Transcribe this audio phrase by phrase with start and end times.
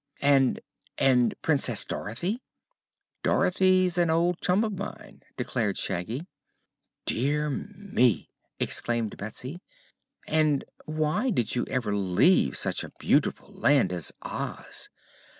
[0.23, 0.61] "And
[0.97, 2.41] and Princess Dorothy?"
[3.21, 6.25] "Dorothy's an old chum of mine," declared Shaggy.
[7.05, 9.61] "Dear me!" exclaimed Betsy.
[10.25, 14.89] "And why did you ever leave such a beautiful land as Oz?"